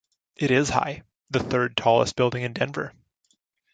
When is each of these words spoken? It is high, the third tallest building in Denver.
It 0.35 0.49
is 0.49 0.69
high, 0.71 1.03
the 1.29 1.41
third 1.43 1.77
tallest 1.77 2.15
building 2.15 2.41
in 2.41 2.53
Denver. 2.53 2.91